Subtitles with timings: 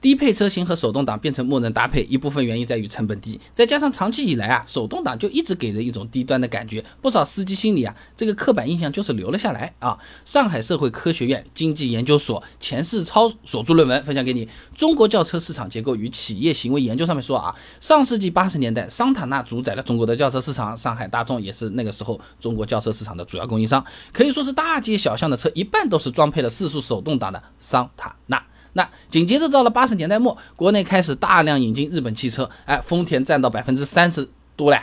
[0.00, 9.98] 低配车型和手动挡变成默认搭配，一部分原因在于成本低，再加上长期以来啊，手动挡就一直给人一种低端的感觉，不少司机心里啊，这个刻板印象就是留了下来啊。
[10.24, 28.42] 上海社会科学院经济研究所钱世超所著论文分享给你，《中国轿车市场结构与企业行为研究》上面说啊，上世纪八十年代，桑塔纳主宰了中国的轿车市场，上海大众也是那个时候中国轿车市场的主要供应商，可以说是大街小巷的车一半都是装配了四速手动挡的桑塔纳。
[28.72, 34.80] 那紧接着到了八十年代末，国内开始大量引进日本汽车，哎，丰田占到百分之三十多了。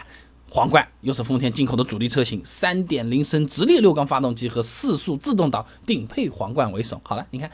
[0.50, 7.00] 皇冠又是丰田进口的主力车型，三点零升直列六缸发动机和四速自动挡顶配皇冠为首。
[7.04, 7.50] 好了，你看，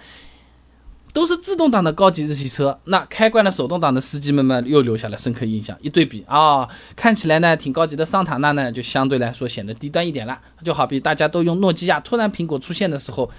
[1.13, 5.77] 都是自动挡的高级日系车，那开惯了手动挡的司机们们又留下了深刻印象。
[5.81, 10.39] 一对比啊，看起来呢挺高级的桑塔纳呢，就相对来说显得低端一点了。
[10.65, 13.29] 就好比大家都用诺基亚，突然苹果出现的时候。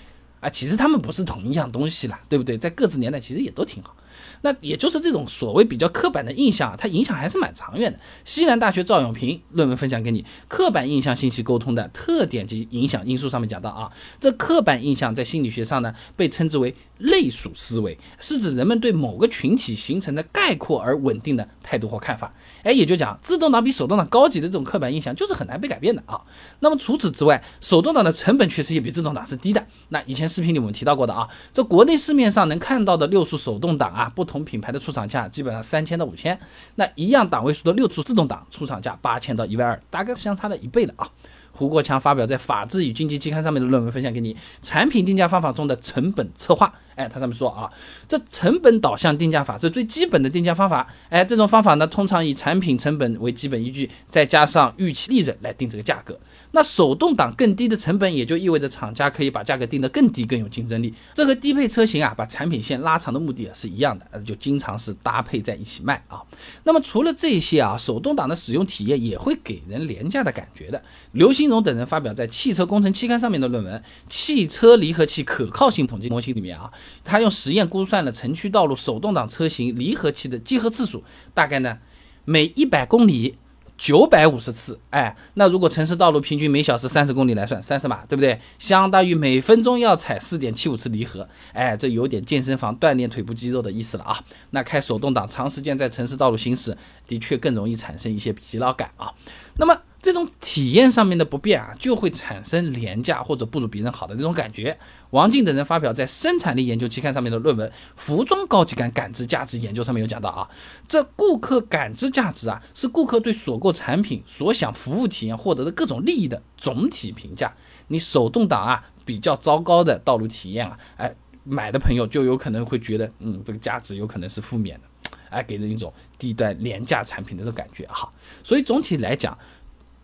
[0.41, 2.59] 啊，其实他们不是同一样东西啦，对不对？
[2.59, 3.97] 在各自年代其实也都挺好。
[4.43, 7.99] 那也就是这种所谓比较刻板的印象啊，它影响还是蛮长远的。
[8.25, 13.91] 西南大学赵永平论文分享给你，《刻板印象信息沟通的特点及影响因素》上面讲到啊，
[14.21, 22.33] 这刻板印象在心理学上呢被称之为类属思维，是指人们对某个群体形成的概括而稳定的态度或看法。
[22.63, 26.21] 哎，也就讲自动挡比手动挡高级的这种刻板印象就是很难被改变的啊。
[26.61, 29.67] 那么除此之外，手动挡的成本确实也比自动挡是低的。
[29.89, 34.45] 那以前视频里我们提到过的啊，这国内市面上能看到的六速手动挡啊，不同。
[34.45, 36.39] 品牌的出厂价基本上三千到五千，
[36.75, 41.09] 那一样档位数的六速自动挡出厂价八千到一万二，大概相差了一倍的啊。
[41.57, 46.73] 胡国强发表在《法制与经济》期刊上面的论文分享给你，产品定价方法中的成本策划。
[46.97, 47.69] 哎，他上面说啊，
[48.07, 50.87] 这成本导向定价法是最基本的定价方法。
[51.09, 56.17] 哎，这种方法呢，通常以产品成本为基本依据，再加上预期利润来定这个价格。
[56.53, 60.95] 那手动挡更低的成本，也就意味着厂家可以把价格定得更低，更有竞争力。
[61.15, 66.23] 这和低配车型啊，把产品线拉长的目的啊是一样的，就经常是搭配在一起卖啊。
[66.63, 70.81] 那么除了这些啊，手动挡的使用体验也会给人廉价的感觉的。
[71.11, 73.79] 流行金荣等人发表在《汽车工程》期刊上面的论文
[74.09, 76.73] 《汽车离合器可靠性统计模型》里面啊。
[77.05, 81.77] 他用实验估算了城区道路手动挡车型离合器的结合次数，大概呢
[82.25, 83.37] 每一百公里
[83.77, 84.81] 九百五十次。
[84.89, 88.41] 哎，那如果城市道路平均每小时三十公里来算，三十码，对不对？
[88.59, 91.29] 相当于每分钟要踩四点七五次离合。
[91.53, 94.19] 哎，这有点健身房锻炼腿部肌肉的意思了啊。
[94.53, 96.75] 那开手动挡长时间在城市道路行驶，
[97.07, 99.13] 的确更容易产生一些疲劳感啊。
[99.59, 99.79] 那么。
[100.05, 104.77] 这种体验上面的不便啊，就会产生廉价或者不如别人好的这种感觉。
[105.13, 107.67] 王静等人发表在《生产力研究》期刊上面的论文
[107.97, 110.47] 《服装高级感感知价值研究》上面有讲到啊，
[110.87, 117.51] 这顾客感知价值啊，是顾客对所购产品、所想服务体验获得的各种利益的总体评价。
[117.89, 121.11] 你手动挡啊，比较糟糕的道路体验啊，哎，
[121.45, 128.13] 买的朋友就有可能会觉得，嗯，这个价值有可能是负面的，哎，给人一种低端廉价产品的这种感觉哈。
[128.43, 129.35] 所以总体来讲。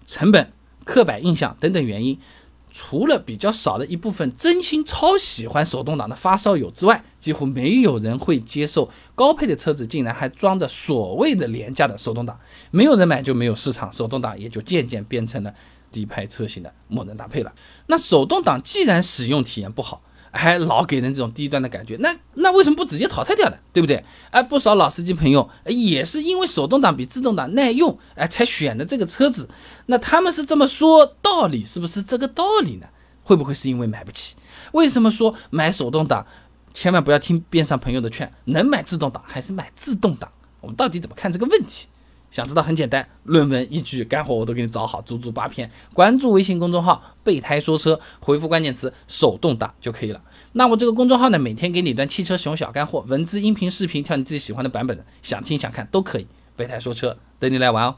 [0.06, 0.53] 成本、
[0.84, 2.19] 刻板印象等等原因，
[2.72, 12.39] 除了比较少的一部分真心超喜欢手动挡的发烧友之外，几乎没有人会接受高配的车子竟然还装着所谓的廉价的手动挡。
[12.71, 15.53] 没有人买就没有市场，手动挡也就渐渐变成了
[15.93, 17.53] 低配车型的默认搭配了。
[17.87, 23.57] 那手动挡既然使用体验不好，还老给人这种低端的感觉，那那为什么不直接淘汰掉呢？
[23.73, 24.05] 对不对？
[24.31, 29.49] 哎，不少老司机朋友也是因为手动挡比自动挡耐用，哎，才选的这个车子。
[29.87, 32.87] 那他们是这么说，道理是不是这个道理呢？
[33.23, 34.37] 会不会是因为买不起？
[34.73, 36.27] 为什么说买手动挡，
[36.73, 40.31] 千万不要听边上朋友的劝，能买自动挡还是买自动挡？
[40.61, 41.89] 我们到底怎么看这个问题？
[42.31, 45.71] 想知道很简单，论文一句干货我都给你找好，足足八篇。
[45.93, 50.23] 关注微信公众号“备胎说车”，回复关键词“手动挡”就可以了。
[50.53, 56.27] 那我这个公众号呢，每天给你一段汽车使用小干货，文字、音频、视频，挑你自己喜欢的版本的，想听想看都可以。
[56.57, 57.97] 备胎说车，等你来玩哦。